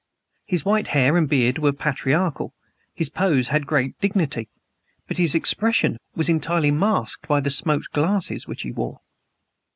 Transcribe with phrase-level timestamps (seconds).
[0.47, 2.55] His white hair and beard were patriarchal;
[2.91, 4.49] his pose had great dignity.
[5.07, 9.01] But his expression was entirely masked by the smoked glasses which he wore.